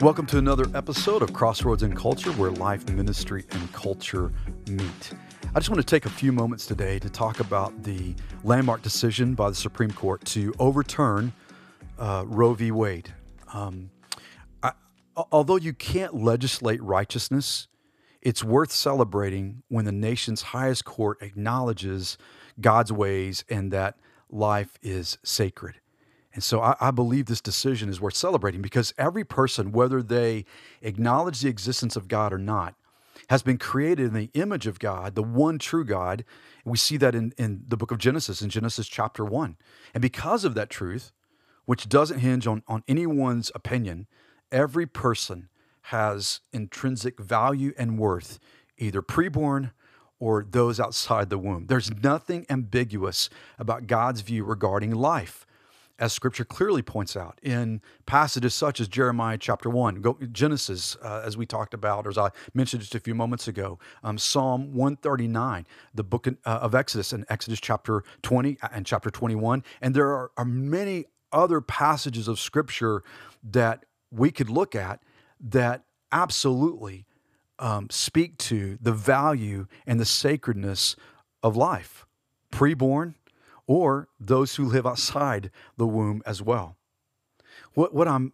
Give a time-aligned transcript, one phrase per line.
[0.00, 4.32] Welcome to another episode of Crossroads and Culture, where life, ministry, and culture
[4.68, 5.12] meet.
[5.52, 8.14] I just want to take a few moments today to talk about the
[8.44, 11.32] landmark decision by the Supreme Court to overturn
[11.98, 12.70] uh, Roe v.
[12.70, 13.12] Wade.
[13.52, 13.90] Um,
[14.62, 14.70] I,
[15.32, 17.66] although you can't legislate righteousness,
[18.22, 22.16] it's worth celebrating when the nation's highest court acknowledges
[22.60, 23.96] God's ways and that
[24.30, 25.80] life is sacred.
[26.38, 30.44] And so I, I, believe this decision is worth celebrating because every person, whether they
[30.82, 32.76] acknowledge the existence of God or not,
[33.28, 36.24] has been created in the image of God, the one true God.
[36.64, 39.56] We see that in, in the book of Genesis, in Genesis chapter 1.
[39.94, 41.10] And because of that truth,
[41.64, 44.06] which doesn't hinge on, on anyone's opinion,
[44.52, 45.48] every person
[45.86, 48.38] has intrinsic value and worth,
[48.76, 49.72] either preborn
[50.20, 51.66] or those outside the womb.
[51.66, 55.44] There's nothing ambiguous about God's view regarding life
[55.98, 61.36] as scripture clearly points out in passages such as Jeremiah chapter 1, Genesis, uh, as
[61.36, 65.66] we talked about, or as I mentioned just a few moments ago, um, Psalm 139,
[65.94, 69.64] the book uh, of Exodus, and Exodus chapter 20 and chapter 21.
[69.80, 73.02] And there are, are many other passages of scripture
[73.42, 75.02] that we could look at
[75.40, 77.06] that absolutely
[77.58, 80.96] um, speak to the value and the sacredness
[81.42, 82.06] of life,
[82.52, 83.14] preborn
[83.68, 86.76] or those who live outside the womb as well.
[87.74, 88.32] What, what, I'm,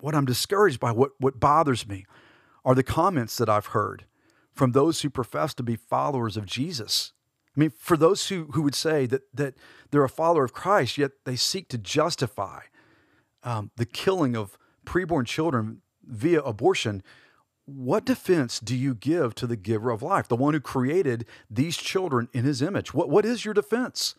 [0.00, 2.04] what I'm discouraged by, what, what bothers me,
[2.64, 4.04] are the comments that I've heard
[4.52, 7.12] from those who profess to be followers of Jesus.
[7.56, 9.54] I mean, for those who, who would say that, that
[9.90, 12.60] they're a follower of Christ, yet they seek to justify
[13.42, 17.02] um, the killing of preborn children via abortion,
[17.64, 21.76] what defense do you give to the giver of life, the one who created these
[21.76, 22.92] children in his image?
[22.92, 24.14] What, what is your defense?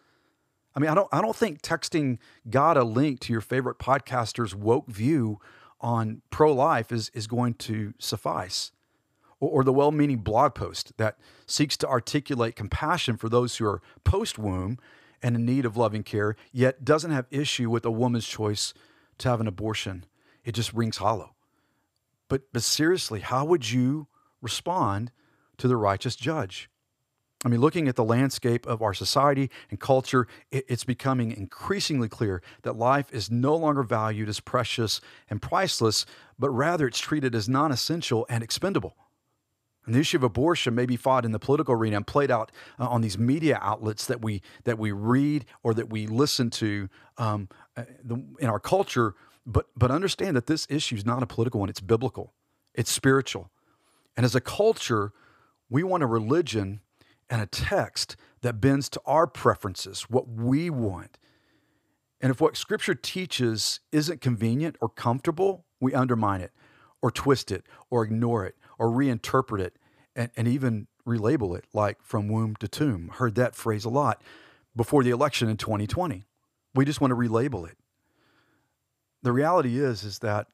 [0.75, 2.17] I mean, I don't I don't think texting
[2.49, 5.39] God a link to your favorite podcaster's woke view
[5.81, 8.71] on pro-life is is going to suffice.
[9.39, 13.81] Or, or the well-meaning blog post that seeks to articulate compassion for those who are
[14.03, 14.79] post-womb
[15.21, 18.73] and in need of loving care, yet doesn't have issue with a woman's choice
[19.19, 20.05] to have an abortion.
[20.43, 21.35] It just rings hollow.
[22.29, 24.07] But but seriously, how would you
[24.41, 25.11] respond
[25.57, 26.69] to the righteous judge?
[27.43, 32.41] I mean, looking at the landscape of our society and culture, it's becoming increasingly clear
[32.61, 36.05] that life is no longer valued as precious and priceless,
[36.39, 38.95] but rather it's treated as non essential and expendable.
[39.85, 42.51] And the issue of abortion may be fought in the political arena and played out
[42.79, 46.87] uh, on these media outlets that we that we read or that we listen to
[47.17, 47.83] um, uh,
[48.39, 49.15] in our culture.
[49.45, 52.33] But but understand that this issue is not a political one; it's biblical,
[52.73, 53.51] it's spiritual,
[54.15, 55.11] and as a culture,
[55.69, 56.79] we want a religion
[57.33, 61.17] and a text that bends to our preferences, what we want.
[62.21, 66.51] And if what Scripture teaches isn't convenient or comfortable, we undermine it
[67.01, 69.79] or twist it or ignore it or reinterpret it
[70.15, 73.09] and, and even relabel it, like from womb to tomb.
[73.15, 74.21] Heard that phrase a lot
[74.75, 76.25] before the election in 2020.
[76.75, 77.77] We just want to relabel it.
[79.23, 80.49] The reality is, is that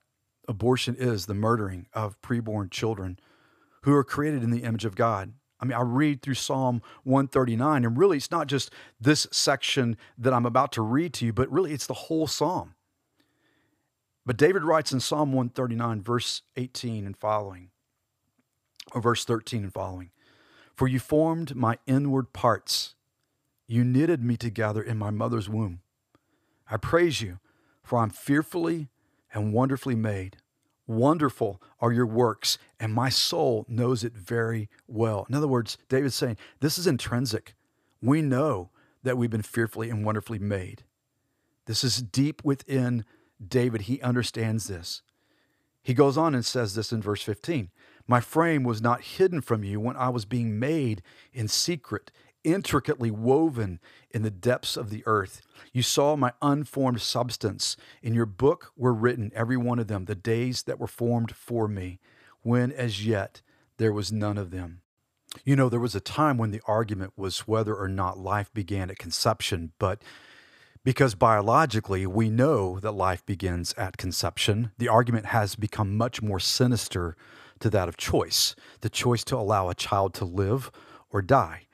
[0.47, 3.19] abortion is the murdering of preborn children
[3.81, 5.33] who are created in the image of God.
[5.59, 10.33] I mean, I read through Psalm 139, and really it's not just this section that
[10.33, 12.75] I'm about to read to you, but really it's the whole psalm.
[14.25, 17.71] But David writes in Psalm 139, verse 18 and following,
[18.93, 20.11] or verse 13 and following
[20.75, 22.95] For you formed my inward parts,
[23.67, 25.81] you knitted me together in my mother's womb.
[26.69, 27.39] I praise you,
[27.83, 28.89] for I'm fearfully
[29.33, 30.37] and wonderfully made.
[30.89, 35.27] Wonderful are your works, and my soul knows it very well.
[35.29, 37.53] In other words, David's saying, This is intrinsic.
[38.01, 38.71] We know
[39.03, 40.85] that we've been fearfully and wonderfully made.
[41.67, 43.05] This is deep within
[43.47, 43.81] David.
[43.81, 45.03] He understands this.
[45.83, 47.69] He goes on and says this in verse 15
[48.07, 52.11] My frame was not hidden from you when I was being made in secret
[52.43, 53.79] intricately woven
[54.11, 55.41] in the depths of the earth.
[55.73, 57.77] You saw my unformed substance.
[58.01, 61.67] In your book were written, every one of them, the days that were formed for
[61.67, 61.99] me,
[62.41, 63.41] when as yet
[63.77, 64.81] there was none of them.
[65.45, 68.89] You know, there was a time when the argument was whether or not life began
[68.89, 70.01] at conception, but
[70.83, 76.39] because biologically we know that life begins at conception, the argument has become much more
[76.39, 77.15] sinister
[77.59, 80.71] to that of choice the choice to allow a child to live
[81.11, 81.67] or die.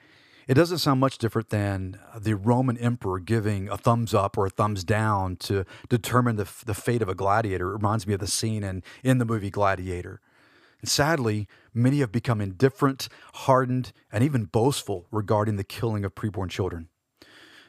[0.47, 4.51] It doesn't sound much different than the Roman emperor giving a thumbs up or a
[4.51, 7.69] thumbs down to determine the, the fate of a gladiator.
[7.69, 10.21] It reminds me of the scene in, in the movie Gladiator.
[10.81, 16.49] And sadly, many have become indifferent, hardened, and even boastful regarding the killing of preborn
[16.49, 16.89] children.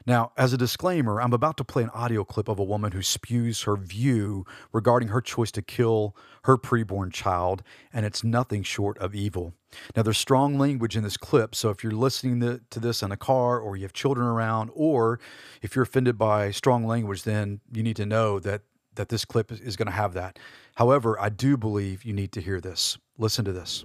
[0.06, 3.02] Now, as a disclaimer, I'm about to play an audio clip of a woman who
[3.02, 6.14] spews her view regarding her choice to kill
[6.44, 9.54] her preborn child, and it's nothing short of evil.
[9.96, 13.16] Now, there's strong language in this clip, so if you're listening to this in a
[13.16, 15.18] car or you have children around, or
[15.60, 18.62] if you're offended by strong language, then you need to know that,
[18.94, 20.38] that this clip is going to have that.
[20.76, 22.96] However, I do believe you need to hear this.
[23.18, 23.84] Listen to this.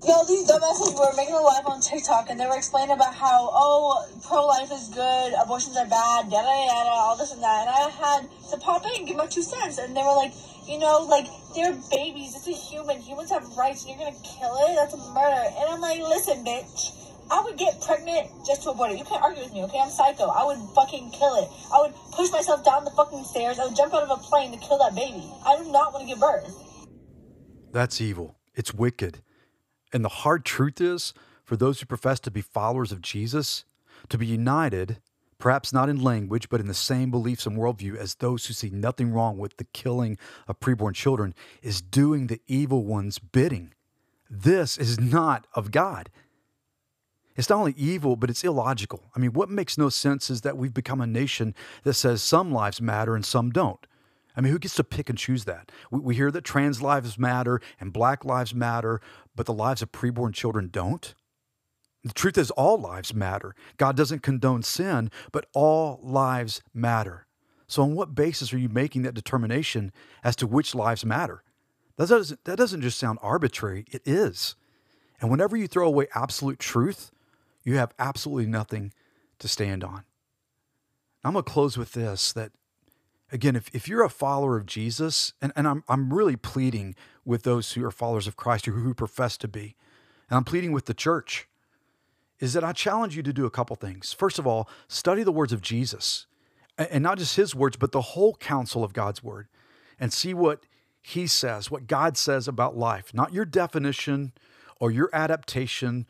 [0.00, 3.50] Yo, these dumbasses were making a live on TikTok and they were explaining about how,
[3.52, 7.68] oh, pro life is good, abortions are bad, yada yada, all this and that.
[7.68, 9.76] And I had to pop in and give my two cents.
[9.76, 10.32] And they were like,
[10.66, 12.32] you know, like, they're babies.
[12.34, 12.98] It's a human.
[13.02, 14.76] Humans have rights you're to kill it?
[14.76, 15.44] That's a murder.
[15.60, 16.96] And I'm like, listen, bitch.
[17.30, 18.98] I would get pregnant just to abort it.
[18.98, 19.80] You can't argue with me, okay?
[19.84, 20.32] I'm psycho.
[20.32, 21.48] I would fucking kill it.
[21.74, 23.58] I would push myself down the fucking stairs.
[23.58, 25.28] I would jump out of a plane to kill that baby.
[25.44, 26.56] I do not want to give birth.
[27.70, 28.36] That's evil.
[28.54, 29.20] It's wicked.
[29.92, 31.12] And the hard truth is,
[31.44, 33.64] for those who profess to be followers of Jesus,
[34.08, 34.98] to be united,
[35.38, 38.70] perhaps not in language, but in the same beliefs and worldview as those who see
[38.70, 40.16] nothing wrong with the killing
[40.46, 43.72] of preborn children, is doing the evil one's bidding.
[44.30, 46.10] This is not of God.
[47.36, 49.10] It's not only evil, but it's illogical.
[49.16, 51.54] I mean, what makes no sense is that we've become a nation
[51.84, 53.86] that says some lives matter and some don't.
[54.36, 55.70] I mean, who gets to pick and choose that?
[55.90, 59.00] We, we hear that trans lives matter and black lives matter,
[59.34, 61.14] but the lives of preborn children don't.
[62.04, 63.54] The truth is, all lives matter.
[63.76, 67.26] God doesn't condone sin, but all lives matter.
[67.66, 69.92] So, on what basis are you making that determination
[70.24, 71.42] as to which lives matter?
[71.96, 74.56] That doesn't, that doesn't just sound arbitrary, it is.
[75.20, 77.10] And whenever you throw away absolute truth,
[77.62, 78.92] you have absolutely nothing
[79.38, 80.04] to stand on.
[81.22, 82.52] I'm going to close with this that
[83.32, 86.94] again, if, if you're a follower of Jesus, and, and I'm, I'm really pleading
[87.24, 89.76] with those who are followers of Christ or who profess to be,
[90.28, 91.48] and I'm pleading with the church,
[92.38, 94.12] is that I challenge you to do a couple things.
[94.12, 96.26] First of all, study the words of Jesus,
[96.78, 99.48] and not just his words, but the whole counsel of God's word,
[99.98, 100.64] and see what
[101.02, 104.32] he says, what God says about life, not your definition
[104.78, 106.06] or your adaptation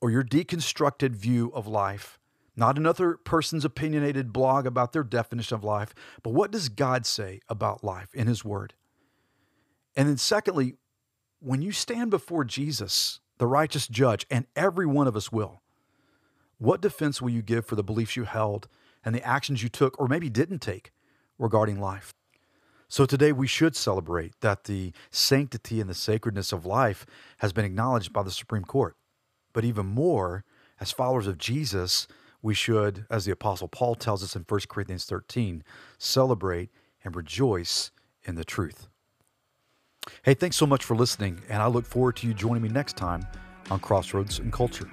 [0.00, 2.19] or your deconstructed view of life
[2.60, 7.40] not another person's opinionated blog about their definition of life, but what does God say
[7.48, 8.74] about life in His Word?
[9.96, 10.74] And then, secondly,
[11.40, 15.62] when you stand before Jesus, the righteous judge, and every one of us will,
[16.58, 18.68] what defense will you give for the beliefs you held
[19.02, 20.92] and the actions you took or maybe didn't take
[21.38, 22.12] regarding life?
[22.88, 27.06] So today we should celebrate that the sanctity and the sacredness of life
[27.38, 28.96] has been acknowledged by the Supreme Court.
[29.54, 30.44] But even more,
[30.78, 32.06] as followers of Jesus,
[32.42, 35.62] we should, as the Apostle Paul tells us in 1 Corinthians 13,
[35.98, 36.70] celebrate
[37.04, 37.90] and rejoice
[38.24, 38.88] in the truth.
[40.22, 42.96] Hey, thanks so much for listening, and I look forward to you joining me next
[42.96, 43.26] time
[43.70, 44.88] on Crossroads and Culture.